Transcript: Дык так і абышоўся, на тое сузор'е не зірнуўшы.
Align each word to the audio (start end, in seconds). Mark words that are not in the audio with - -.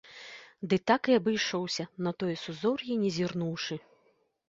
Дык 0.71 0.81
так 0.91 1.01
і 1.11 1.17
абышоўся, 1.19 1.87
на 2.07 2.17
тое 2.25 2.35
сузор'е 2.47 3.01
не 3.07 3.15
зірнуўшы. 3.19 3.83